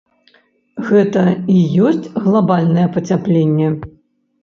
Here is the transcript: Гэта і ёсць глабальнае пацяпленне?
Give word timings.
Гэта 0.87 1.25
і 1.55 1.59
ёсць 1.91 2.09
глабальнае 2.27 2.91
пацяпленне? 2.99 3.67